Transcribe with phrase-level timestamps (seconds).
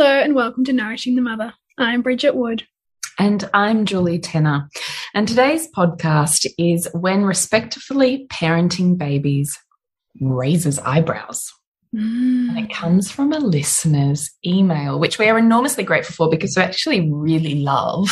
[0.00, 1.54] Hello, and welcome to Nourishing the Mother.
[1.76, 2.64] I'm Bridget Wood.
[3.18, 4.68] And I'm Julie Tenner.
[5.12, 9.58] And today's podcast is When Respectfully Parenting Babies
[10.20, 11.52] Raises Eyebrows.
[11.92, 12.48] Mm.
[12.48, 16.62] And it comes from a listener's email, which we are enormously grateful for because we
[16.62, 18.08] actually really love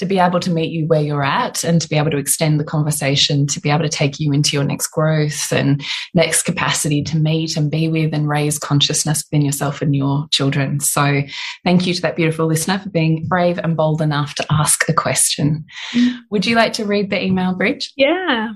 [0.00, 2.58] to be able to meet you where you're at and to be able to extend
[2.58, 5.84] the conversation, to be able to take you into your next growth and
[6.14, 10.80] next capacity to meet and be with and raise consciousness within yourself and your children.
[10.80, 11.20] So
[11.64, 14.94] thank you to that beautiful listener for being brave and bold enough to ask a
[14.94, 15.66] question.
[15.92, 16.16] Mm.
[16.30, 17.92] Would you like to read the email, Bridge?
[17.94, 18.52] Yeah.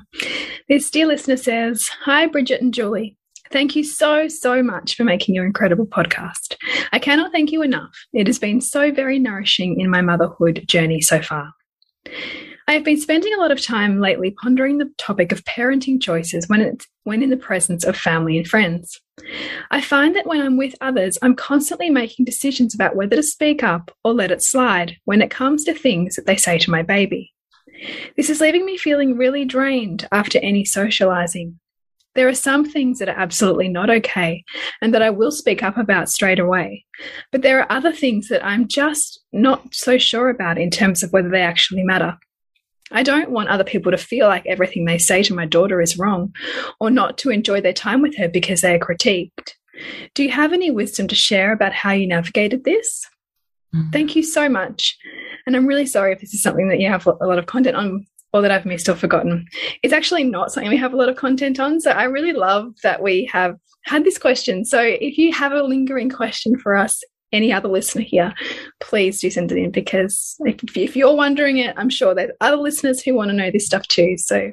[0.71, 3.19] This dear listener says Hi, Bridget and Julie.
[3.51, 6.57] Thank you so, so much for making your incredible podcast.
[6.93, 7.95] I cannot thank you enough.
[8.13, 11.53] It has been so very nourishing in my motherhood journey so far.
[12.67, 16.49] I have been spending a lot of time lately pondering the topic of parenting choices
[16.49, 18.99] when it's when in the presence of family and friends.
[19.71, 23.63] I find that when I'm with others, I'm constantly making decisions about whether to speak
[23.63, 26.83] up or let it slide when it comes to things that they say to my
[26.83, 27.33] baby.
[28.17, 31.59] This is leaving me feeling really drained after any socializing.
[32.15, 34.45] There are some things that are absolutely not okay
[34.81, 36.85] and that I will speak up about straight away.
[37.33, 41.13] But there are other things that I'm just not so sure about in terms of
[41.13, 42.17] whether they actually matter.
[42.93, 45.99] I don't want other people to feel like everything they say to my daughter is
[45.99, 46.35] wrong
[46.79, 49.53] or not to enjoy their time with her because they are critiqued.
[50.15, 53.09] Do you have any wisdom to share about how you navigated this?
[53.75, 53.93] Mm -hmm.
[53.93, 54.97] Thank you so much.
[55.47, 57.77] And I'm really sorry if this is something that you have a lot of content
[57.77, 59.47] on or that I've missed or forgotten.
[59.85, 61.81] It's actually not something we have a lot of content on.
[61.81, 64.65] So I really love that we have had this question.
[64.65, 67.01] So if you have a lingering question for us,
[67.33, 68.35] any other listener here,
[68.81, 72.57] please do send it in because if, if you're wondering it, I'm sure there's other
[72.57, 74.17] listeners who want to know this stuff too.
[74.19, 74.51] So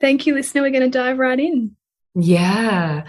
[0.00, 0.62] thank you, listener.
[0.62, 1.76] We're going to dive right in.
[2.16, 3.06] Yeah.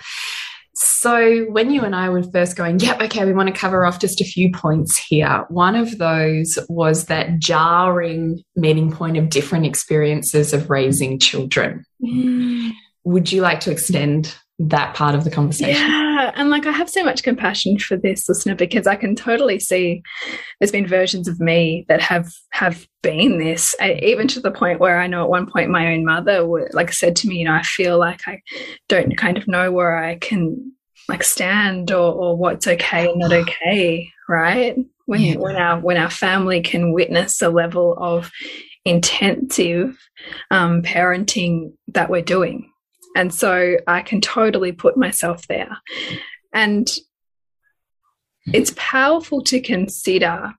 [0.82, 4.00] So when you and I were first going, yep, okay, we want to cover off
[4.00, 5.46] just a few points here.
[5.50, 11.84] One of those was that jarring meeting point of different experiences of raising children.
[12.02, 12.72] Mm.
[13.04, 15.74] Would you like to extend that part of the conversation?
[15.74, 19.60] Yeah, and like I have so much compassion for this listener because I can totally
[19.60, 20.02] see
[20.60, 24.80] there's been versions of me that have have been this, I, even to the point
[24.80, 27.54] where I know at one point my own mother like said to me, you know,
[27.54, 28.42] I feel like I
[28.88, 30.74] don't kind of know where I can
[31.08, 34.78] like stand or, or what's okay and not okay, right?
[35.06, 35.36] When yeah.
[35.36, 38.32] when our when our family can witness a level of
[38.86, 39.98] intensive
[40.52, 42.72] um, parenting that we're doing
[43.16, 45.78] and so I can totally put myself there.
[46.54, 46.88] And
[48.54, 50.54] it's powerful to consider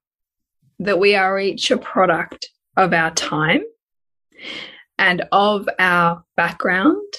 [0.78, 3.62] that we are each a product of our time
[4.98, 7.12] and of our background,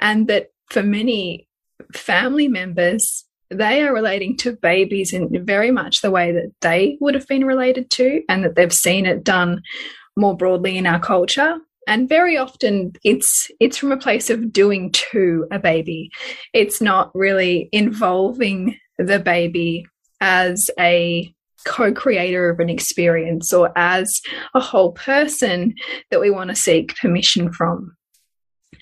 [0.00, 1.48] and that for many
[1.92, 7.14] family members, they are relating to babies in very much the way that they would
[7.14, 9.62] have been related to, and that they've seen it done
[10.16, 14.90] more broadly in our culture and very often it's it's from a place of doing
[14.92, 16.10] to a baby.
[16.52, 19.86] It's not really involving the baby
[20.20, 21.32] as a
[21.66, 24.20] co-creator of an experience or as
[24.54, 25.74] a whole person
[26.10, 27.96] that we want to seek permission from.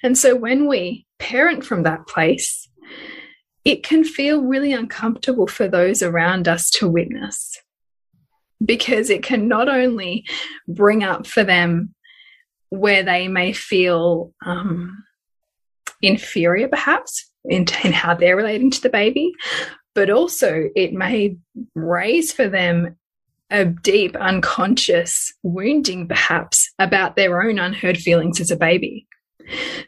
[0.03, 2.69] And so when we parent from that place
[3.65, 7.59] it can feel really uncomfortable for those around us to witness
[8.65, 10.25] because it can not only
[10.69, 11.95] bring up for them
[12.75, 15.05] where they may feel um,
[16.03, 19.33] inferior, perhaps, in, in how they're relating to the baby.
[19.95, 21.37] But also, it may
[21.75, 22.97] raise for them
[23.51, 29.07] a deep unconscious wounding, perhaps, about their own unheard feelings as a baby.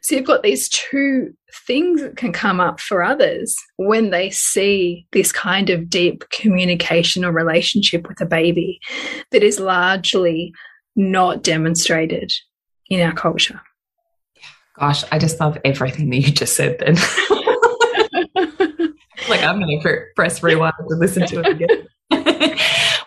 [0.02, 1.34] So you've got these two
[1.66, 7.24] things that can come up for others when they see this kind of deep communication
[7.24, 8.78] or relationship with a baby
[9.32, 10.52] that is largely
[10.94, 12.32] not demonstrated
[12.90, 13.60] in our culture.
[14.78, 16.96] Gosh, I just love everything that you just said then.
[19.28, 21.86] like I'm going to press rewind to listen to it again.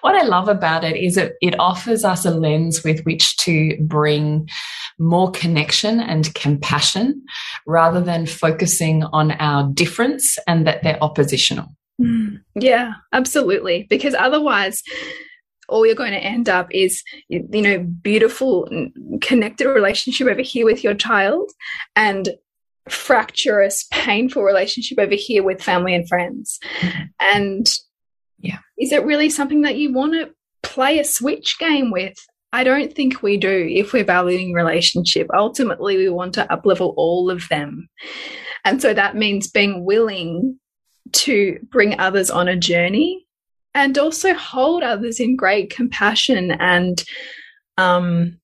[0.02, 3.78] what I love about it is it, it offers us a lens with which to
[3.82, 4.50] bring
[4.98, 7.24] more connection and compassion
[7.66, 11.68] rather than focusing on our difference and that they're oppositional.
[12.02, 13.88] Mm, yeah, absolutely.
[13.90, 14.84] Because otherwise,
[15.70, 18.68] all you're going to end up is you know beautiful
[19.22, 21.50] connected relationship over here with your child
[21.96, 22.30] and
[22.90, 26.60] fracturous painful relationship over here with family and friends
[27.22, 27.68] and
[28.40, 30.30] yeah is it really something that you want to
[30.64, 32.18] play a switch game with
[32.52, 35.28] I don't think we do if we're valuing relationship.
[35.32, 37.88] Ultimately, we want to uplevel all of them.
[38.66, 40.60] And so that means being willing
[41.12, 43.28] to bring others on a journey
[43.80, 47.04] and also hold others in great compassion and
[47.78, 48.38] um,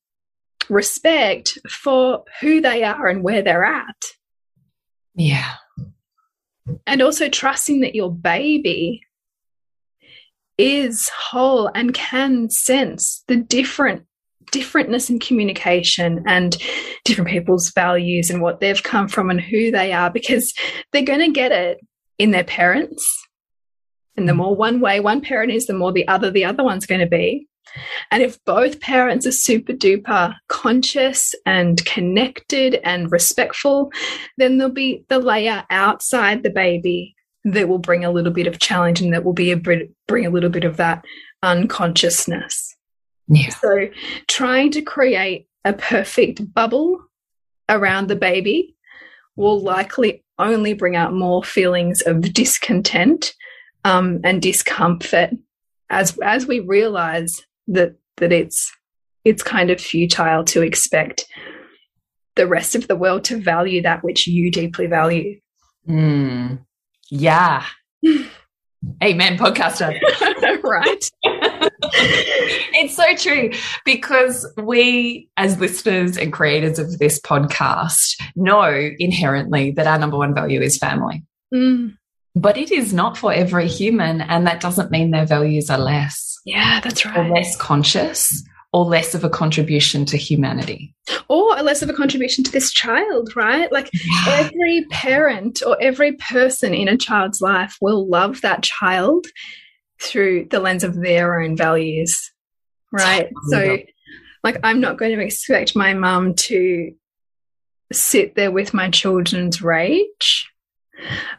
[0.69, 3.95] respect for who they are and where they're at.
[5.13, 5.51] Yeah.
[6.87, 9.01] And also trusting that your baby
[10.57, 14.05] is whole and can sense the different
[14.51, 16.55] differentness in communication and
[17.03, 20.53] different people's values and what they've come from and who they are because
[20.91, 21.79] they're going to get it
[22.19, 23.24] in their parents
[24.17, 24.37] and the mm.
[24.37, 27.07] more one way one parent is the more the other the other one's going to
[27.07, 27.47] be
[28.11, 33.91] and if both parents are super duper conscious and connected and respectful
[34.37, 37.15] then there'll be the layer outside the baby
[37.45, 40.25] that will bring a little bit of challenge and that will be a bit, bring
[40.25, 41.05] a little bit of that
[41.43, 42.75] unconsciousness.
[43.27, 43.49] Yeah.
[43.49, 43.87] So
[44.27, 47.03] trying to create a perfect bubble
[47.69, 48.75] around the baby
[49.35, 53.35] will likely only bring out more feelings of discontent
[53.85, 55.29] um, and discomfort
[55.89, 58.69] as as we realize that that it's
[59.23, 61.25] it's kind of futile to expect
[62.35, 65.39] the rest of the world to value that which you deeply value.
[65.87, 66.59] Mm.
[67.09, 67.65] Yeah.
[69.03, 69.97] Amen, podcaster.
[70.63, 71.09] right.
[71.23, 73.51] it's so true
[73.83, 80.35] because we, as listeners and creators of this podcast, know inherently that our number one
[80.35, 81.23] value is family.
[81.53, 81.95] Mm.
[82.35, 86.37] But it is not for every human, and that doesn't mean their values are less.
[86.45, 87.17] Yeah, that's right.
[87.17, 88.43] Or less conscious
[88.75, 90.93] or less of a contribution to humanity.
[91.29, 93.71] Or less of a contribution to this child, right?
[93.71, 94.39] Like yeah.
[94.39, 99.27] every parent or every person in a child's life will love that child
[100.01, 102.33] through the lens of their own values,
[102.91, 103.29] right?
[103.47, 103.77] So,
[104.43, 106.93] like, I'm not going to expect my mum to
[107.93, 110.49] sit there with my children's rage,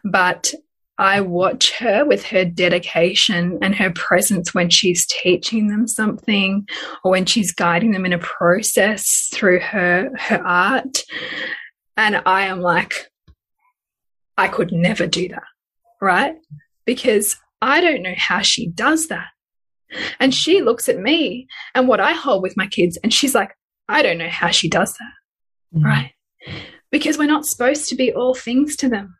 [0.03, 0.55] but
[0.97, 6.67] I watch her with her dedication and her presence when she's teaching them something
[7.03, 11.03] or when she's guiding them in a process through her her art.
[11.95, 12.93] And I am like
[14.37, 15.43] I could never do that
[16.01, 16.35] right?
[16.85, 19.27] Because I don't know how she does that.
[20.19, 23.51] And she looks at me and what I hold with my kids and she's like
[23.87, 25.13] I don't know how she does that
[25.73, 25.85] mm -hmm.
[25.85, 26.11] right?
[26.91, 29.17] Because we're not supposed to be all things to them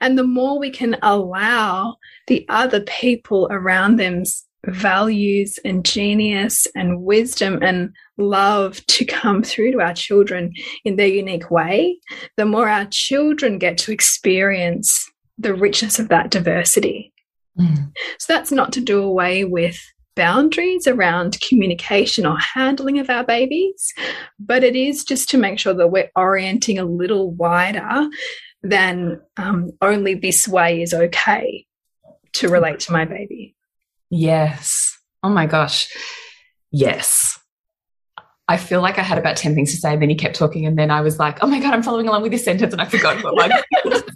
[0.00, 7.02] and the more we can allow the other people around them's values and genius and
[7.02, 10.52] wisdom and love to come through to our children
[10.84, 11.98] in their unique way,
[12.36, 17.12] the more our children get to experience the richness of that diversity.
[17.58, 17.92] Mm.
[18.18, 19.78] So that's not to do away with
[20.16, 23.92] boundaries around communication or handling of our babies,
[24.38, 28.08] but it is just to make sure that we're orienting a little wider
[28.64, 31.66] then um, only this way is okay
[32.32, 33.54] to relate to my baby.
[34.10, 34.98] Yes.
[35.22, 35.88] Oh my gosh.
[36.70, 37.38] Yes.
[38.48, 40.66] I feel like I had about 10 things to say, and then he kept talking,
[40.66, 42.82] and then I was like, oh my God, I'm following along with this sentence, and
[42.82, 43.46] I forgot what my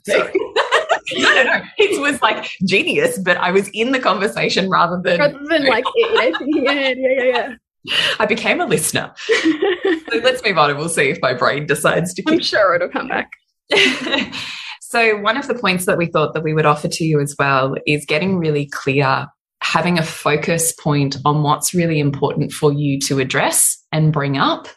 [0.09, 1.63] no, no, no.
[1.79, 5.85] It was like genius, but I was in the conversation rather than rather than like
[5.97, 7.55] yeah, yeah, yeah, yeah.
[8.19, 9.15] I became a listener.
[9.17, 12.35] so let's move on and we'll see if my brain decides to keep.
[12.35, 13.31] I'm sure it'll come back.
[14.81, 17.35] so one of the points that we thought that we would offer to you as
[17.39, 19.27] well is getting really clear
[19.61, 24.69] having a focus point on what's really important for you to address and bring up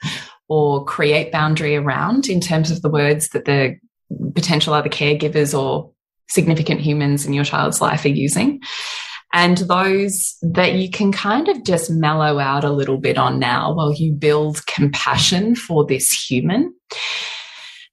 [0.49, 3.77] or create boundary around in terms of the words that the
[4.35, 5.91] potential other caregivers or
[6.29, 8.59] significant humans in your child's life are using.
[9.33, 13.73] And those that you can kind of just mellow out a little bit on now
[13.73, 16.73] while you build compassion for this human.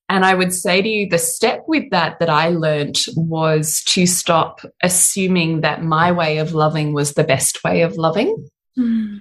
[0.08, 4.06] And I would say to you, the step with that that I learned was to
[4.06, 8.48] stop assuming that my way of loving was the best way of loving.
[8.78, 9.20] Mm.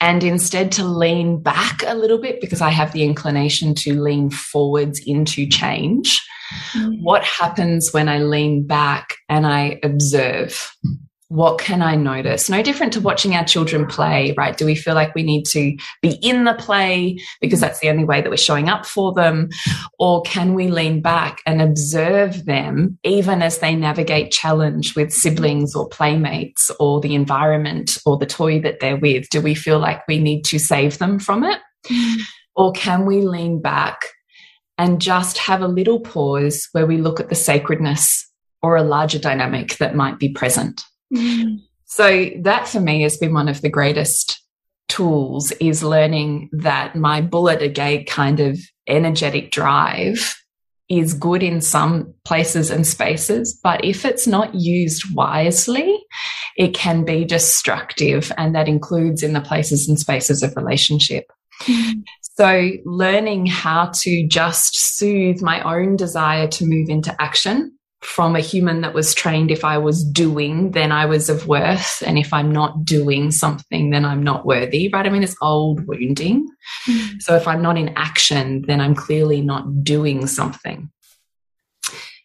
[0.00, 4.30] And instead to lean back a little bit because I have the inclination to lean
[4.30, 6.24] forwards into change.
[6.72, 7.02] Mm.
[7.02, 10.72] What happens when I lean back and I observe?
[11.28, 12.48] What can I notice?
[12.48, 14.56] No different to watching our children play, right?
[14.56, 18.04] Do we feel like we need to be in the play because that's the only
[18.04, 19.50] way that we're showing up for them?
[19.98, 25.74] Or can we lean back and observe them even as they navigate challenge with siblings
[25.74, 29.28] or playmates or the environment or the toy that they're with?
[29.28, 31.60] Do we feel like we need to save them from it?
[31.90, 32.22] Mm-hmm.
[32.56, 34.00] Or can we lean back
[34.78, 38.26] and just have a little pause where we look at the sacredness
[38.62, 40.82] or a larger dynamic that might be present?
[41.14, 41.62] Mm.
[41.84, 44.42] So that for me has been one of the greatest
[44.88, 50.34] tools is learning that my bullet a gate kind of energetic drive
[50.88, 55.98] is good in some places and spaces, but if it's not used wisely,
[56.56, 58.32] it can be destructive.
[58.38, 61.30] And that includes in the places and spaces of relationship.
[61.64, 62.04] Mm.
[62.22, 68.40] So learning how to just soothe my own desire to move into action from a
[68.40, 72.02] human that was trained if I was doing, then I was of worth.
[72.06, 75.04] And if I'm not doing something, then I'm not worthy, right?
[75.04, 76.48] I mean, it's old wounding.
[76.86, 77.20] Mm.
[77.20, 80.90] So if I'm not in action, then I'm clearly not doing something.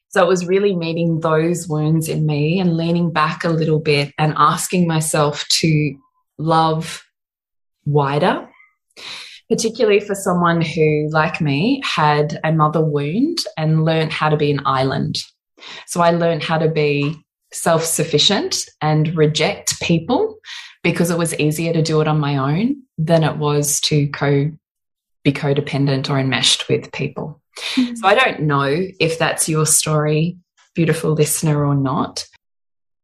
[0.09, 4.13] So it was really meeting those wounds in me and leaning back a little bit
[4.19, 5.95] and asking myself to
[6.37, 7.03] love
[7.85, 8.47] wider,
[9.49, 14.51] particularly for someone who, like me, had a mother wound and learned how to be
[14.51, 15.17] an island
[15.87, 17.15] so I learned how to be
[17.51, 20.37] self sufficient and reject people
[20.83, 24.51] because it was easier to do it on my own than it was to co
[25.23, 27.41] be codependent or enmeshed with people.
[27.75, 27.95] Mm -hmm.
[27.95, 30.37] So I don't know if that's your story,
[30.75, 32.25] beautiful listener, or not.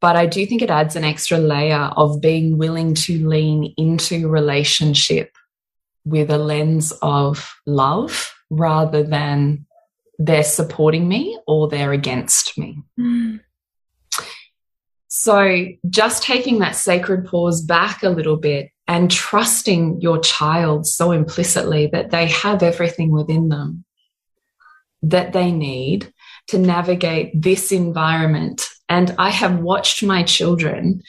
[0.02, 4.34] But I do think it adds an extra layer of being willing to lean into
[4.34, 5.30] relationship
[6.06, 9.66] with a lens of love rather than
[10.20, 12.84] they're supporting me or they're against me.
[13.00, 13.40] Mm.
[15.08, 21.12] So, just taking that sacred pause back a little bit and trusting your child so
[21.12, 23.86] implicitly that they have everything within them
[25.02, 26.14] that they need
[26.48, 28.62] to navigate this environment.
[28.88, 31.02] And I have watched my children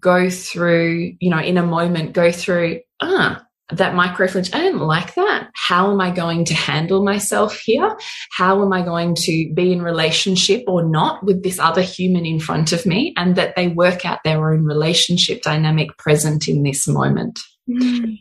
[0.00, 5.14] go through, you know, in a moment, go through, ah, that microflinch, I didn't like
[5.14, 5.50] that.
[5.54, 7.96] How am I going to handle myself here?
[8.32, 12.40] How am I going to be in relationship or not with this other human in
[12.40, 13.12] front of me?
[13.16, 17.40] And that they work out their own relationship dynamic present in this moment.
[17.68, 18.18] Mm.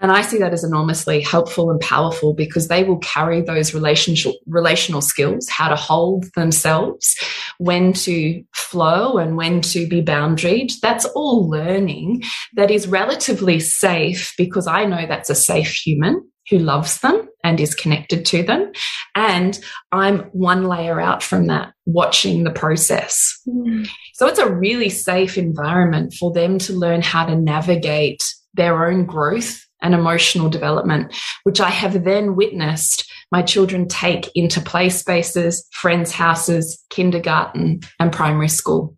[0.00, 4.34] And I see that as enormously helpful and powerful because they will carry those relationship,
[4.46, 7.16] relational skills, how to hold themselves,
[7.58, 10.72] when to flow and when to be boundaried.
[10.82, 12.22] That's all learning
[12.54, 17.58] that is relatively safe because I know that's a safe human who loves them and
[17.58, 18.72] is connected to them.
[19.14, 19.58] And
[19.92, 23.40] I'm one layer out from that, watching the process.
[23.48, 23.88] Mm.
[24.14, 28.22] So it's a really safe environment for them to learn how to navigate
[28.54, 31.14] their own growth and emotional development,
[31.44, 38.12] which I have then witnessed my children take into play spaces, friends' houses, kindergarten, and
[38.12, 38.96] primary school.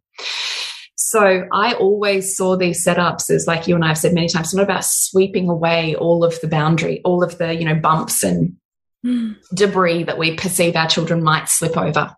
[0.96, 4.52] So I always saw these setups as, like you and I have said many times,
[4.52, 8.56] not about sweeping away all of the boundary, all of the, you know, bumps and
[9.04, 9.34] mm.
[9.54, 12.14] debris that we perceive our children might slip over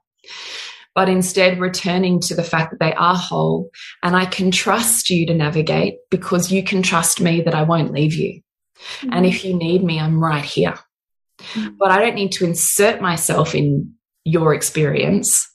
[0.94, 3.70] but instead returning to the fact that they are whole
[4.02, 7.92] and I can trust you to navigate because you can trust me that I won't
[7.92, 8.40] leave you.
[8.80, 9.12] Mm-hmm.
[9.12, 10.78] And if you need me, I'm right here.
[11.38, 11.76] Mm-hmm.
[11.78, 13.94] But I don't need to insert myself in
[14.24, 15.48] your experience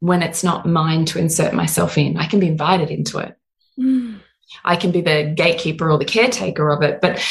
[0.00, 2.16] when it's not mine to insert myself in.
[2.16, 3.36] I can be invited into it.
[3.78, 4.20] Mm.
[4.64, 7.00] I can be the gatekeeper or the caretaker of it.
[7.00, 7.22] But,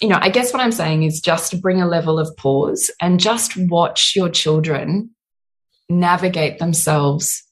[0.00, 3.20] you know, I guess what I'm saying is just bring a level of pause and
[3.20, 5.10] just watch your children
[5.88, 7.45] navigate themselves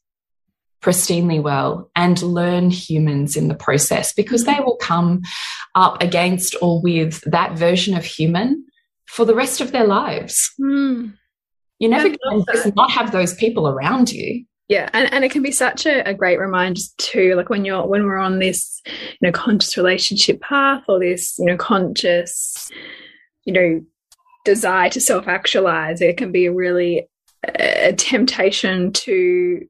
[0.84, 5.22] pristinely well and learn humans in the process because they will come
[5.74, 8.62] up against or with that version of human
[9.06, 10.52] for the rest of their lives.
[10.60, 11.14] Mm.
[11.78, 14.44] You never can just not have those people around you.
[14.68, 17.86] Yeah, and, and it can be such a, a great reminder too, like when you're
[17.86, 22.70] when we're on this, you know, conscious relationship path or this, you know, conscious,
[23.44, 23.80] you know,
[24.44, 27.08] desire to self-actualize, it can be a really
[27.58, 29.66] a temptation to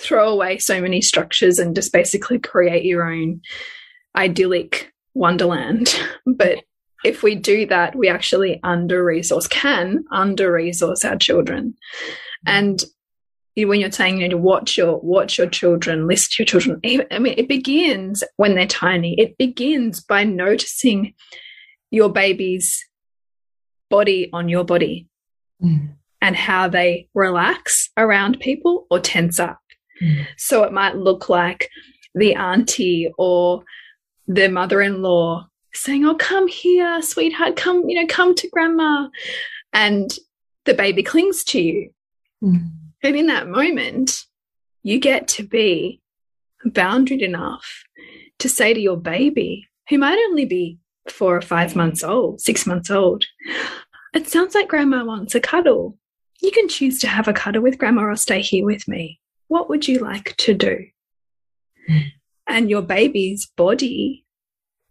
[0.00, 3.40] throw away so many structures and just basically create your own
[4.16, 5.98] idyllic wonderland.
[6.26, 6.64] But
[7.04, 11.74] if we do that, we actually under resource, can under resource our children.
[12.46, 12.82] And
[13.56, 16.80] when you're saying, you know, to watch your watch your children, list your children.
[16.84, 19.14] I mean, it begins when they're tiny.
[19.18, 21.14] It begins by noticing
[21.90, 22.84] your baby's
[23.90, 25.08] body on your body
[25.62, 25.94] mm.
[26.22, 29.58] and how they relax around people or tense up.
[30.00, 30.26] Mm.
[30.36, 31.70] So it might look like
[32.14, 33.64] the auntie or
[34.26, 37.56] the mother-in-law saying, "Oh, come here, sweetheart.
[37.56, 39.08] Come, you know, come to grandma,"
[39.72, 40.10] and
[40.64, 41.90] the baby clings to you.
[42.42, 42.70] Mm.
[43.02, 44.24] And in that moment,
[44.82, 46.00] you get to be
[46.66, 47.84] boundaried enough
[48.38, 50.78] to say to your baby, who might only be
[51.08, 53.24] four or five months old, six months old,
[54.14, 55.96] it sounds like grandma wants a cuddle.
[56.40, 59.20] You can choose to have a cuddle with grandma or stay here with me.
[59.50, 60.86] What would you like to do?
[61.90, 62.12] Mm.
[62.46, 64.24] And your baby's body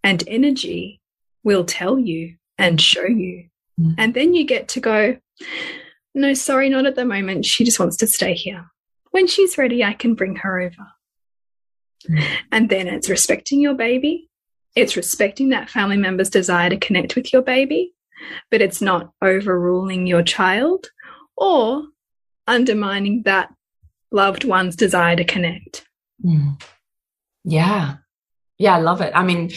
[0.04, 1.00] and energy
[1.46, 3.46] will tell you and show you.
[3.80, 3.96] Mm.
[3.98, 5.18] And then you get to go,
[6.14, 7.46] no, sorry, not at the moment.
[7.46, 8.70] She just wants to stay here.
[9.12, 10.88] When she's ready, I can bring her over.
[12.10, 12.26] Mm.
[12.52, 14.30] And then it's respecting your baby.
[14.76, 17.94] It's respecting that family member's desire to connect with your baby,
[18.52, 20.88] but it's not overruling your child
[21.38, 21.84] or
[22.46, 23.54] undermining that
[24.12, 25.86] loved one's desire to connect.
[26.26, 26.62] Mm.
[27.44, 27.96] Yeah.
[28.58, 29.12] Yeah, I love it.
[29.16, 29.52] I mean,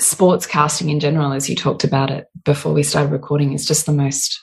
[0.00, 3.86] sports casting in general, as you talked about it before we started recording, is just
[3.86, 4.40] the most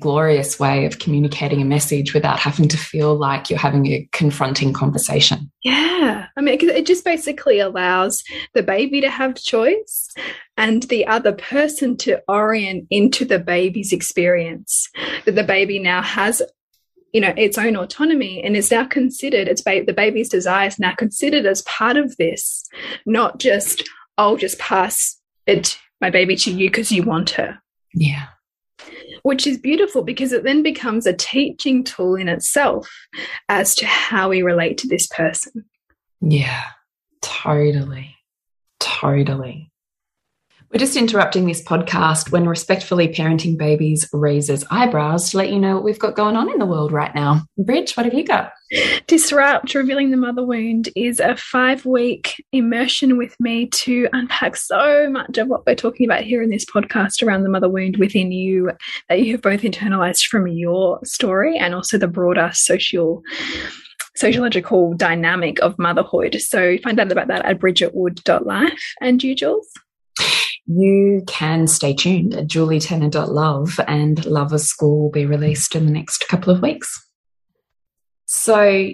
[0.00, 4.72] glorious way of communicating a message without having to feel like you're having a confronting
[4.72, 5.50] conversation.
[5.62, 6.26] Yeah.
[6.36, 10.12] I mean, it just basically allows the baby to have choice
[10.56, 14.88] and the other person to orient into the baby's experience.
[15.24, 16.42] That the baby now has
[17.16, 20.94] you know its own autonomy and is now considered its ba the baby's desires now
[20.94, 22.68] considered as part of this
[23.06, 27.58] not just i'll just pass it my baby to you because you want her
[27.94, 28.26] yeah
[29.22, 32.88] which is beautiful because it then becomes a teaching tool in itself
[33.48, 35.64] as to how we relate to this person.
[36.20, 36.62] Yeah,
[37.22, 38.14] totally.
[38.78, 39.72] Totally.
[40.76, 45.74] We're just interrupting this podcast when respectfully parenting babies raises eyebrows to let you know
[45.76, 47.46] what we've got going on in the world right now.
[47.56, 48.52] Bridge, what have you got?
[49.06, 55.08] Disrupt Revealing the Mother Wound is a five week immersion with me to unpack so
[55.08, 58.30] much of what we're talking about here in this podcast around the mother wound within
[58.30, 58.70] you
[59.08, 63.22] that you have both internalized from your story and also the broader social
[64.14, 66.36] sociological dynamic of motherhood.
[66.38, 68.94] So find out about that at bridgetwood.life.
[69.00, 69.70] And you, Jules?
[70.66, 76.28] You can stay tuned at julietenner.love and Lover's School will be released in the next
[76.28, 77.04] couple of weeks.
[78.26, 78.90] So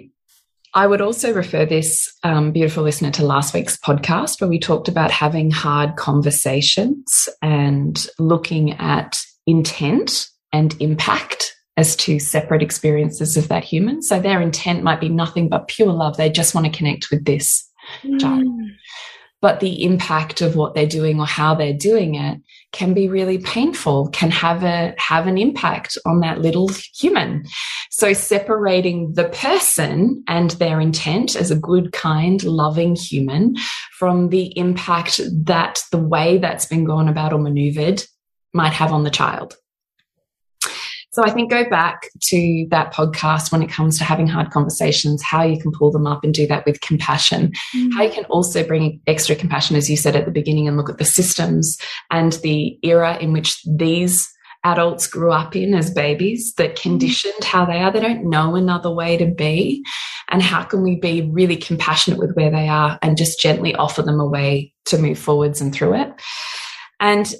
[0.75, 4.87] I would also refer this um, beautiful listener to last week's podcast where we talked
[4.87, 13.47] about having hard conversations and looking at intent and impact as two separate experiences of
[13.47, 14.03] that human.
[14.03, 16.17] So their intent might be nothing but pure love.
[16.17, 17.67] They just want to connect with this
[18.03, 18.19] mm.
[18.19, 18.47] child
[19.43, 22.39] but the impact of what they're doing or how they're doing it
[22.71, 27.43] can be really painful can have a have an impact on that little human.
[27.91, 33.57] So separating the person and their intent as a good kind loving human
[33.91, 38.01] from the impact that the way that's been gone about or maneuvered
[38.53, 39.57] might have on the child
[41.13, 45.21] so I think go back to that podcast when it comes to having hard conversations,
[45.21, 47.93] how you can pull them up and do that with compassion, mm.
[47.93, 50.89] how you can also bring extra compassion, as you said at the beginning, and look
[50.89, 51.77] at the systems
[52.09, 54.27] and the era in which these
[54.63, 57.91] adults grew up in as babies that conditioned how they are.
[57.91, 59.83] They don't know another way to be.
[60.29, 64.01] And how can we be really compassionate with where they are and just gently offer
[64.01, 66.11] them a way to move forwards and through it?
[66.99, 67.35] And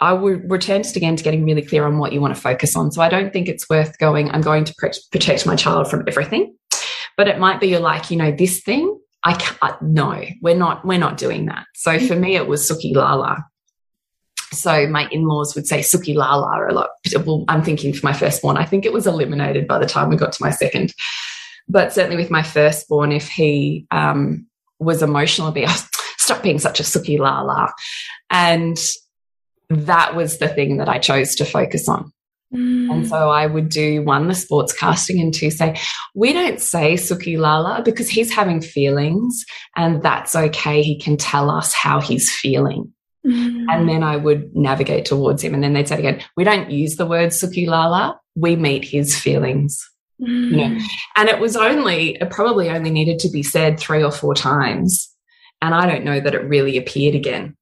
[0.00, 2.76] I would return just again to getting really clear on what you want to focus
[2.76, 2.90] on.
[2.92, 4.74] So I don't think it's worth going, I'm going to
[5.10, 6.56] protect my child from everything.
[7.16, 10.84] But it might be you're like, you know, this thing, I can't, no, we're not,
[10.84, 11.66] we're not doing that.
[11.74, 13.44] So for me, it was Suki Lala.
[14.52, 16.90] So my in-laws would say Suki Lala a lot.
[17.24, 20.16] Well, I'm thinking for my firstborn, I think it was eliminated by the time we
[20.16, 20.92] got to my second.
[21.68, 24.46] But certainly with my firstborn, if he um,
[24.78, 25.86] was emotional, be, oh,
[26.18, 27.72] stop being such a Suki Lala.
[28.30, 28.76] And
[29.70, 32.12] that was the thing that I chose to focus on.
[32.54, 32.90] Mm.
[32.92, 35.76] And so I would do one, the sports casting, and two, say,
[36.14, 39.44] we don't say Suki Lala because he's having feelings
[39.76, 40.82] and that's okay.
[40.82, 42.92] He can tell us how he's feeling.
[43.26, 43.66] Mm.
[43.70, 45.54] And then I would navigate towards him.
[45.54, 49.18] And then they'd say again, we don't use the word Suki Lala we meet his
[49.18, 49.88] feelings.
[50.20, 50.50] Mm.
[50.50, 50.82] You know, mm.
[51.16, 55.10] and it was only, it probably only needed to be said three or four times.
[55.60, 57.56] And I don't know that it really appeared again.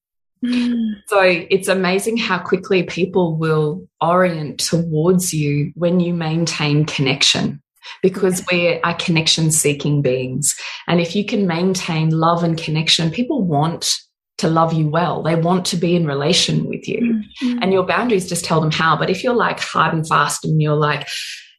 [0.44, 0.94] Mm.
[1.06, 7.62] So it's amazing how quickly people will orient towards you when you maintain connection
[8.02, 10.54] because we are connection seeking beings.
[10.86, 13.90] And if you can maintain love and connection, people want
[14.38, 15.22] to love you well.
[15.22, 17.00] They want to be in relation with you.
[17.00, 17.62] Mm -hmm.
[17.62, 18.98] And your boundaries just tell them how.
[18.98, 21.06] But if you're like hard and fast and you're like,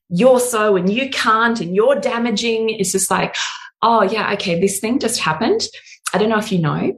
[0.10, 3.34] you're so and you can't and you're damaging, it's just like,
[3.82, 5.62] oh, yeah, okay, this thing just happened.
[6.14, 6.94] I don't know if you know,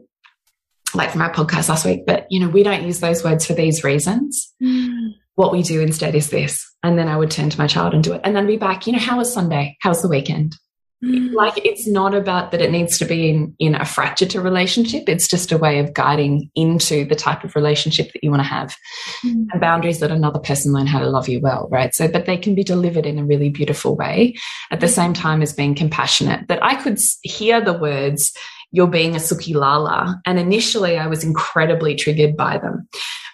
[0.95, 3.53] like from our podcast last week, but you know, we don't use those words for
[3.53, 4.53] these reasons.
[4.61, 5.11] Mm.
[5.35, 6.65] What we do instead is this.
[6.81, 8.21] And then I would turn to my child and do it.
[8.23, 9.77] And then be back, you know, how was Sunday?
[9.81, 10.55] How's the weekend?
[11.03, 11.33] Mm.
[11.33, 15.09] Like it's not about that it needs to be in, in a fracture to relationship.
[15.09, 18.47] It's just a way of guiding into the type of relationship that you want to
[18.47, 18.75] have
[19.23, 19.45] mm.
[19.51, 21.93] and boundaries that another person learn how to love you well, right?
[21.93, 24.35] So, but they can be delivered in a really beautiful way
[24.71, 26.47] at the same time as being compassionate.
[26.47, 28.33] That I could hear the words,
[28.71, 30.21] you're being a Suki Lala.
[30.25, 32.87] And initially I was incredibly triggered by them.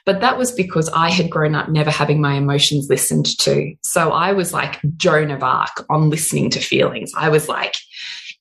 [0.05, 3.73] But that was because I had grown up never having my emotions listened to.
[3.83, 7.11] So I was like Joan of Arc on listening to feelings.
[7.15, 7.75] I was like,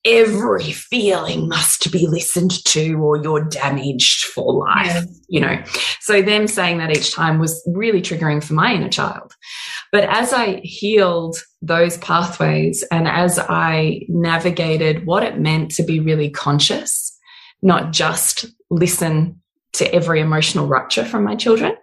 [0.05, 5.03] every feeling must be listened to or you're damaged for life, yeah.
[5.29, 5.63] you know.
[6.01, 9.35] So them saying that each time was really triggering for my inner child.
[9.93, 16.01] But as I healed those pathways and as I navigated what it meant to be
[16.01, 17.19] really conscious,
[17.63, 19.41] not just listen
[19.73, 21.75] to every emotional rupture from my children.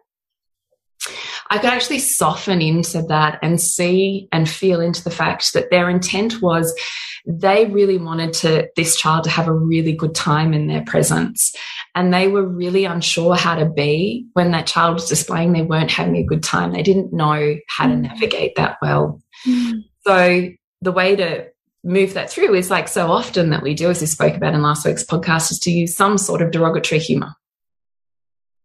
[1.49, 5.89] I could actually soften into that and see and feel into the fact that their
[5.89, 6.77] intent was
[7.25, 11.53] they really wanted to this child to have a really good time in their presence.
[11.93, 14.25] And they were really unsure how to be.
[14.33, 16.71] When that child was displaying they weren't having a good time.
[16.71, 18.01] They didn't know how to mm.
[18.01, 19.21] navigate that well.
[19.45, 19.83] Mm.
[20.05, 20.49] so
[20.81, 21.47] the way to
[21.83, 24.61] move that through is like so often that we do as we spoke about in
[24.61, 27.33] last week's podcast is to use some sort of derogatory humor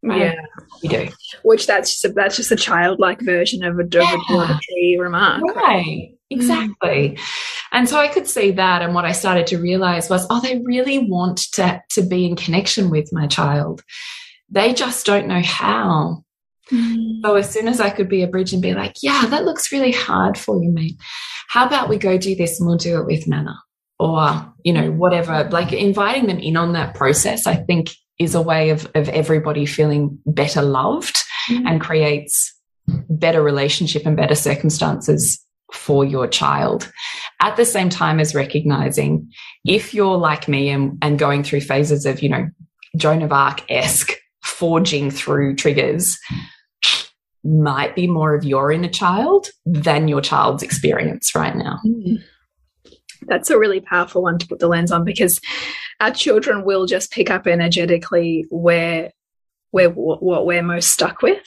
[0.03, 0.35] yeah,
[0.83, 1.09] we do.
[1.45, 5.01] Which that's just a, that's just a childlike version of a derogatory yeah.
[5.01, 5.43] remark.
[5.55, 6.17] Right.
[6.31, 7.11] Exactly.
[7.11, 7.21] Mm.
[7.73, 8.83] And so I could see that.
[8.83, 12.37] And what I started to realize was, oh, they really want to, to be in
[12.37, 13.83] connection with my child.
[14.49, 16.25] They just don't know how.
[16.71, 17.21] Mm.
[17.23, 19.73] So as soon as I could be a bridge and be like, yeah, that looks
[19.73, 20.97] really hard for you, mate.
[21.49, 23.55] How about we go do this and we'll do it with Nana?
[23.99, 27.91] Or, you know, whatever, like inviting them in on that process, I think
[28.23, 31.17] is a way of, of everybody feeling better loved
[31.49, 31.67] mm.
[31.67, 32.55] and creates
[33.09, 35.41] better relationship and better circumstances
[35.73, 36.91] for your child.
[37.41, 39.31] At the same time as recognizing
[39.65, 42.49] if you're like me and, and going through phases of, you know,
[42.97, 46.19] Joan of Arc esque forging through triggers,
[47.45, 51.79] might be more of your inner child than your child's experience right now.
[51.85, 52.23] Mm
[53.27, 55.41] that's a really powerful one to put the lens on because
[56.01, 59.13] our children will just pick up energetically where
[59.71, 61.47] where what we're most stuck with.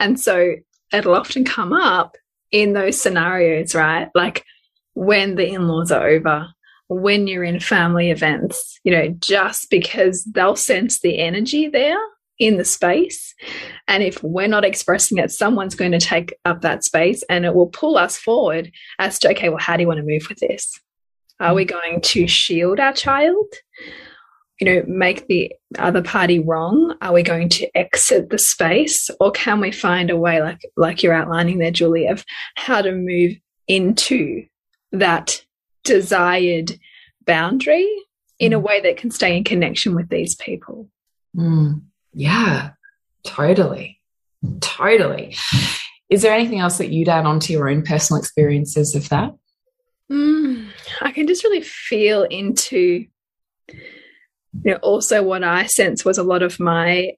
[0.00, 0.54] And so
[0.92, 2.16] it'll often come up
[2.50, 4.08] in those scenarios right?
[4.14, 4.44] Like
[4.94, 6.48] when the in-laws are over
[6.88, 11.98] when you're in family events you know just because they'll sense the energy there
[12.38, 13.34] in the space.
[13.88, 17.54] And if we're not expressing it someone's going to take up that space and it
[17.54, 20.38] will pull us forward as to okay well how do you want to move with
[20.38, 20.80] this
[21.40, 23.46] are we going to shield our child?
[24.60, 26.96] You know, make the other party wrong?
[27.00, 29.08] Are we going to exit the space?
[29.20, 32.24] Or can we find a way, like, like you're outlining there, Julie, of
[32.56, 33.34] how to move
[33.68, 34.46] into
[34.90, 35.44] that
[35.84, 36.72] desired
[37.24, 37.88] boundary
[38.38, 38.62] in a mm.
[38.62, 40.88] way that can stay in connection with these people?
[41.36, 42.70] Mm, yeah,
[43.24, 44.00] totally.
[44.60, 45.36] Totally.
[46.10, 49.34] Is there anything else that you'd add on to your own personal experiences of that?
[50.10, 50.67] Mm,
[51.00, 53.06] I can just really feel into,
[53.68, 53.80] you
[54.64, 57.12] know, also what I sense was a lot of my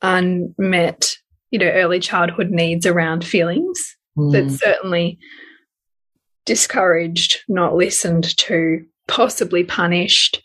[0.00, 1.12] unmet,
[1.50, 3.78] you know, early childhood needs around feelings
[4.16, 4.32] mm.
[4.32, 5.18] that certainly
[6.44, 10.42] discouraged, not listened to, possibly punished.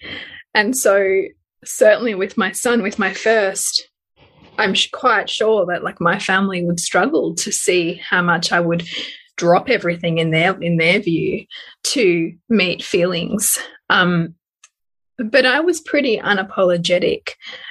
[0.54, 1.24] And so,
[1.66, 3.90] certainly with my son, with my first,
[4.58, 8.88] I'm quite sure that like my family would struggle to see how much I would
[9.38, 11.46] drop everything in their in their view
[11.84, 13.58] to meet feelings.
[13.90, 14.36] Um,
[15.18, 17.30] but I was pretty unapologetic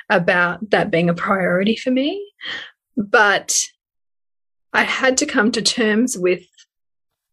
[0.08, 2.24] about that being a priority for me.
[2.96, 3.56] But
[4.72, 6.44] I had to come to terms with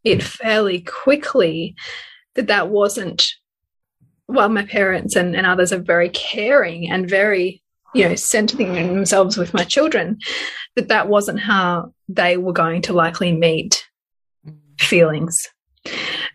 [0.04, 1.76] it fairly quickly
[2.36, 3.28] that that wasn't
[4.26, 7.62] while my parents and, and others are very caring and very
[7.94, 10.18] you know centering themselves with my children
[10.76, 13.86] that that wasn't how they were going to likely meet
[14.86, 15.48] feelings.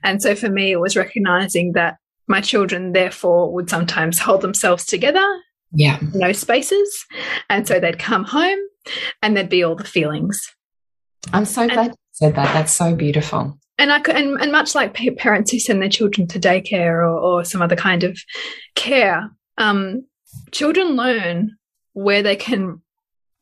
[0.03, 4.85] And so for me, it was recognizing that my children, therefore, would sometimes hold themselves
[4.85, 5.27] together.
[5.73, 5.99] Yeah.
[6.15, 7.07] No spaces.
[7.49, 8.59] And so they'd come home
[9.23, 10.55] and there'd be all the feelings.
[11.33, 12.53] I'm so glad and, you said that.
[12.55, 13.59] That's so beautiful.
[13.79, 17.19] And I could, and, and much like parents who send their children to daycare or,
[17.19, 18.19] or some other kind of
[18.75, 20.05] care, um,
[20.53, 21.57] children learn
[21.93, 22.83] where they can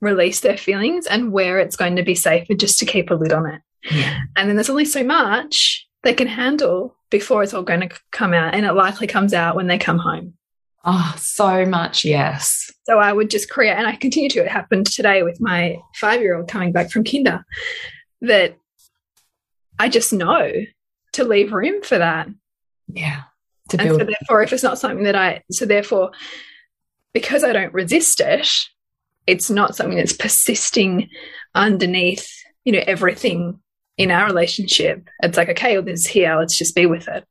[0.00, 3.32] release their feelings and where it's going to be safer just to keep a lid
[3.32, 3.60] on it.
[3.90, 4.20] Yeah.
[4.36, 8.34] And then there's only so much they can handle before it's all going to come
[8.34, 8.54] out.
[8.54, 10.34] And it likely comes out when they come home.
[10.84, 12.70] Oh, so much, yes.
[12.84, 14.44] So I would just create, and I continue to.
[14.44, 17.44] It happened today with my five year old coming back from kinder,
[18.20, 18.56] that
[19.80, 20.52] I just know
[21.14, 22.28] to leave room for that.
[22.86, 23.22] Yeah.
[23.70, 26.12] To and so therefore, if it's not something that I, so therefore,
[27.12, 28.48] because I don't resist it,
[29.26, 31.08] it's not something that's persisting
[31.52, 32.30] underneath,
[32.64, 33.58] you know, everything
[33.96, 35.08] in our relationship.
[35.22, 37.24] It's like, okay, well, this is here, let's just be with it.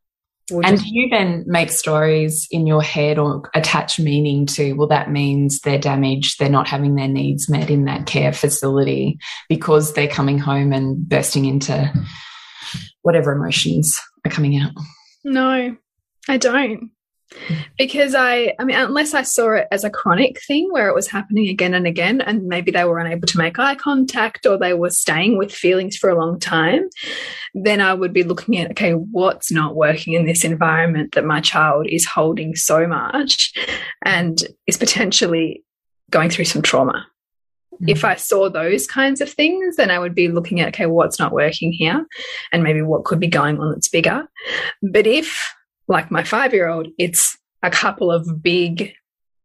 [0.52, 5.10] We'll and you then make stories in your head or attach meaning to, well, that
[5.10, 9.18] means they're damaged, they're not having their needs met in that care facility
[9.50, 11.92] because they're coming home and bursting into
[13.02, 14.72] whatever emotions are coming out.
[15.24, 15.76] No,
[16.28, 16.92] I don't
[17.78, 21.08] because I, I mean, unless I saw it as a chronic thing where it was
[21.08, 24.74] happening again and again, and maybe they were unable to make eye contact or they
[24.74, 26.88] were staying with feelings for a long time,
[27.54, 31.42] then I would be looking at, okay, what's not working in this environment that my
[31.42, 33.54] child is holding so much
[34.04, 35.64] and is potentially
[36.10, 37.08] going through some trauma.
[37.82, 37.90] Mm.
[37.90, 41.20] If I saw those kinds of things, then I would be looking at, okay, what's
[41.20, 42.06] not working here
[42.52, 44.28] and maybe what could be going on that's bigger.
[44.82, 45.54] But if
[45.88, 48.94] like my five year old, it's a couple of big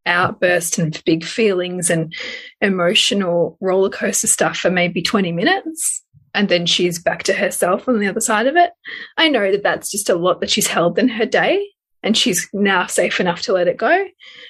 [0.05, 2.13] outbursts and big feelings and
[2.59, 6.03] emotional roller coaster stuff for maybe 20 minutes.
[6.33, 8.71] And then she's back to herself on the other side of it.
[9.17, 11.67] I know that that's just a lot that she's held in her day
[12.03, 14.05] and she's now safe enough to let it go.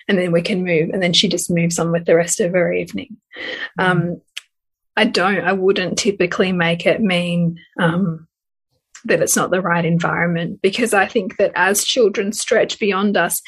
[0.07, 0.89] And then we can move.
[0.91, 3.17] And then she just moves on with the rest of her evening.
[3.79, 3.83] Mm.
[3.83, 4.21] Um,
[4.95, 8.27] I don't, I wouldn't typically make it mean, um,
[9.05, 13.41] that it's not the right environment because I think that as children stretch beyond us,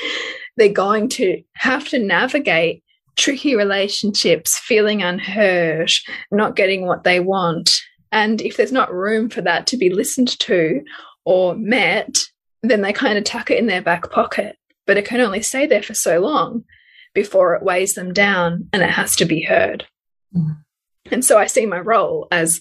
[0.58, 2.84] they're going to have to navigate
[3.16, 5.92] tricky relationships, feeling unheard,
[6.32, 7.72] not getting what they want.
[8.12, 10.82] And if there's not room for that to be listened to
[11.26, 12.18] or met,
[12.62, 14.58] then they kind of tuck it in their back pocket.
[14.86, 16.63] But it can only stay there for so long
[17.13, 19.86] before it weighs them down and it has to be heard.
[20.36, 20.58] Mm.
[21.12, 22.60] And so I see my role as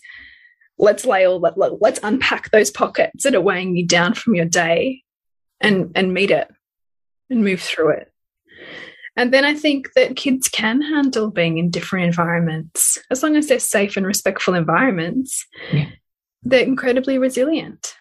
[0.83, 4.45] let's lay all let, let's unpack those pockets that are weighing you down from your
[4.45, 5.03] day
[5.61, 6.49] and and meet it
[7.31, 8.13] and move through it
[9.17, 13.47] and then i think that kids can handle being in different environments as long as
[13.47, 15.87] they're safe and respectful environments yeah.
[16.43, 17.95] they're incredibly resilient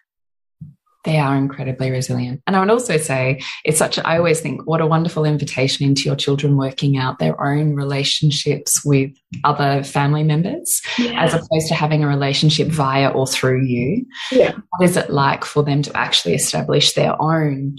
[1.04, 2.42] they are incredibly resilient.
[2.46, 5.88] And I would also say it's such, a, I always think, what a wonderful invitation
[5.88, 9.12] into your children working out their own relationships with
[9.44, 11.24] other family members, yeah.
[11.24, 14.06] as opposed to having a relationship via or through you.
[14.32, 14.54] Yeah.
[14.78, 17.78] What is it like for them to actually establish their own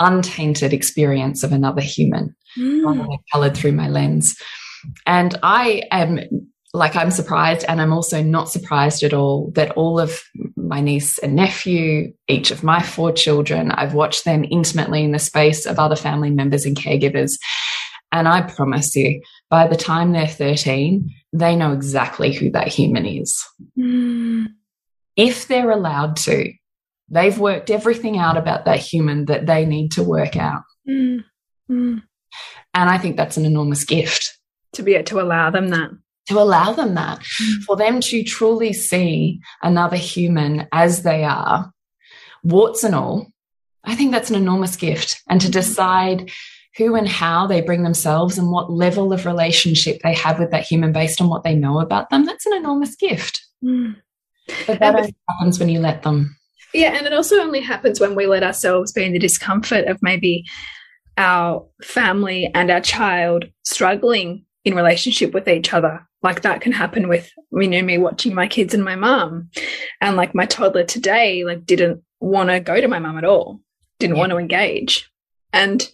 [0.00, 3.18] untainted experience of another human, mm.
[3.32, 4.36] colored through my lens?
[5.06, 6.20] And I am
[6.74, 10.20] like I'm surprised and I'm also not surprised at all that all of
[10.56, 15.20] my niece and nephew, each of my four children, I've watched them intimately in the
[15.20, 17.30] space of other family members and caregivers.
[18.10, 23.06] And I promise you, by the time they're 13, they know exactly who that human
[23.06, 23.40] is.
[23.78, 24.46] Mm.
[25.14, 26.52] If they're allowed to,
[27.08, 30.62] they've worked everything out about that human that they need to work out.
[30.88, 31.22] Mm.
[31.70, 32.02] Mm.
[32.74, 34.36] And I think that's an enormous gift.
[34.72, 35.90] To be able to allow them that
[36.28, 37.62] to allow them that, mm.
[37.64, 41.72] for them to truly see another human as they are,
[42.42, 43.32] warts and all.
[43.84, 45.22] I think that's an enormous gift.
[45.28, 46.30] And to decide
[46.76, 50.64] who and how they bring themselves and what level of relationship they have with that
[50.64, 53.44] human based on what they know about them, that's an enormous gift.
[53.62, 53.96] Mm.
[54.66, 56.36] But that only happens when you let them.
[56.72, 60.02] Yeah, and it also only happens when we let ourselves be in the discomfort of
[60.02, 60.44] maybe
[61.16, 67.06] our family and our child struggling in relationship with each other like that can happen
[67.06, 69.50] with you know me watching my kids and my mom
[70.00, 73.60] and like my toddler today like didn't want to go to my mom at all.
[73.98, 74.20] Didn't yeah.
[74.20, 75.10] want to engage.
[75.52, 75.88] And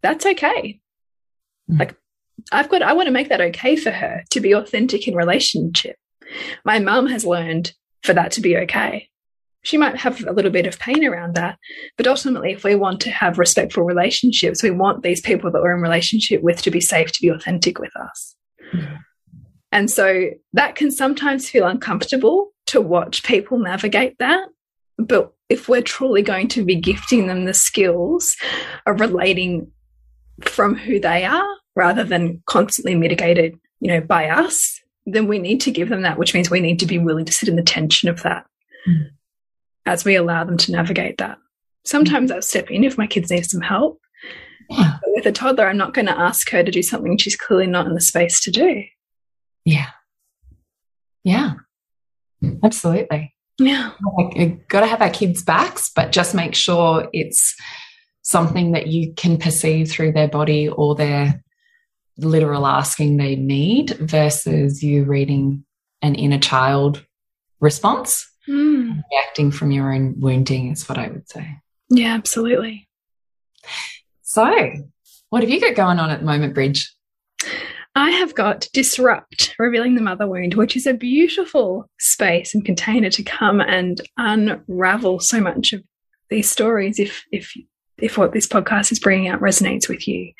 [0.00, 0.80] that's okay.
[1.70, 1.78] Mm.
[1.78, 1.96] like
[2.52, 5.96] i've got i want to make that okay for her to be authentic in relationship.
[6.64, 9.08] My mom has learned for that to be okay.
[9.62, 11.58] She might have a little bit of pain around that
[11.96, 15.74] but ultimately if we want to have respectful relationships we want these people that we're
[15.74, 18.36] in relationship with to be safe to be authentic with us
[19.72, 24.48] and so that can sometimes feel uncomfortable to watch people navigate that.
[24.98, 28.36] But if we're truly going to be gifting them the skills
[28.86, 29.70] of relating
[30.42, 35.60] from who they are rather than constantly mitigated, you know, by us, then we need
[35.62, 37.62] to give them that, which means we need to be willing to sit in the
[37.62, 38.46] tension of that
[38.88, 39.08] mm.
[39.86, 41.38] as we allow them to navigate that.
[41.84, 44.00] Sometimes I'll step in if my kids need some help.
[44.70, 44.98] Yeah.
[45.06, 47.86] with a toddler, I'm not going to ask her to do something she's clearly not
[47.86, 48.84] in the space to do.
[49.64, 49.90] Yeah.
[51.22, 51.54] Yeah.
[52.62, 53.34] Absolutely.
[53.58, 53.92] Yeah.
[54.18, 57.54] Like, got to have our kids' backs, but just make sure it's
[58.22, 61.42] something that you can perceive through their body or their
[62.18, 65.64] literal asking they need versus you reading
[66.02, 67.04] an inner child
[67.60, 68.30] response.
[68.48, 69.02] Mm.
[69.10, 71.56] Reacting from your own wounding is what I would say.
[71.88, 72.88] Yeah, absolutely.
[74.34, 74.52] So,
[75.30, 76.92] what have you got going on at the moment, Bridge?
[77.94, 83.10] I have got Disrupt, Revealing the Mother Wound, which is a beautiful space and container
[83.10, 85.84] to come and unravel so much of
[86.30, 87.52] these stories if, if,
[87.98, 90.32] if what this podcast is bringing out resonates with you.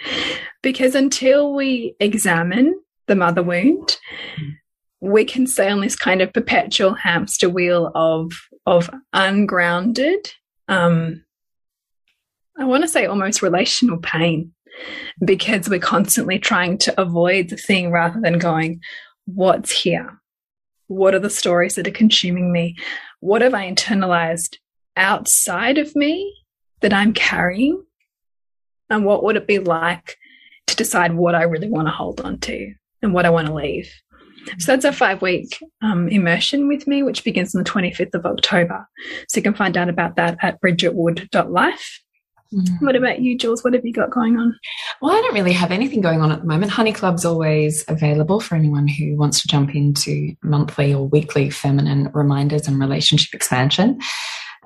[0.61, 2.75] Because until we examine
[3.07, 3.97] the mother wound,
[5.01, 8.33] we can stay on this kind of perpetual hamster wheel of,
[8.67, 10.33] of ungrounded,
[10.67, 11.25] um,
[12.59, 14.53] I want to say almost relational pain
[15.25, 18.81] because we're constantly trying to avoid the thing rather than going,
[19.27, 20.21] what's here?
[20.87, 22.77] What are the stories that are consuming me?
[23.21, 24.57] What have I internalized
[24.97, 26.33] outside of me
[26.81, 27.83] that I'm carrying?
[28.91, 30.17] And what would it be like
[30.67, 33.55] to decide what I really want to hold on to and what I want to
[33.55, 33.91] leave?
[34.59, 38.27] So that's a five week um, immersion with me, which begins on the 25th of
[38.27, 38.87] October.
[39.29, 42.04] So you can find out about that at bridgetwood.life.
[42.55, 42.83] Mm.
[42.83, 43.65] What about you, Jules?
[43.65, 44.59] What have you got going on?
[45.01, 46.71] Well, I don't really have anything going on at the moment.
[46.71, 52.11] Honey Club's always available for anyone who wants to jump into monthly or weekly feminine
[52.15, 53.99] reminders and relationship expansion.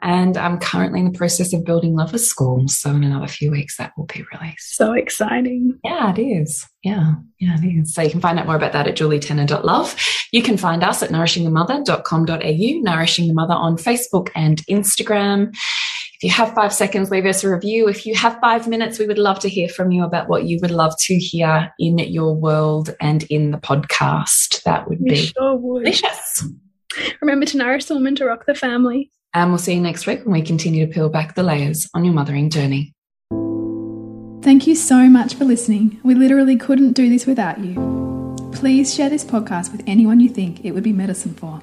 [0.02, 2.68] And I'm currently in the process of building Lovers School.
[2.68, 4.76] So in another few weeks, that will be released.
[4.76, 5.78] So exciting.
[5.84, 6.66] Yeah, it is.
[6.84, 7.94] Yeah, yeah, it is.
[7.94, 9.96] So you can find out more about that at julietenner.love.
[10.32, 15.56] You can find us at nourishingthemother.com.au, Nourishing the Mother on Facebook and Instagram.
[16.18, 17.88] If you have five seconds, leave us a review.
[17.88, 20.58] If you have five minutes, we would love to hear from you about what you
[20.60, 24.64] would love to hear in your world and in the podcast.
[24.64, 25.84] That would we be sure would.
[25.84, 26.44] delicious.
[27.20, 29.12] Remember to nourish the woman to rock the family.
[29.32, 32.04] And we'll see you next week when we continue to peel back the layers on
[32.04, 32.96] your mothering journey.
[34.42, 36.00] Thank you so much for listening.
[36.02, 37.76] We literally couldn't do this without you.
[38.52, 41.62] Please share this podcast with anyone you think it would be medicine for.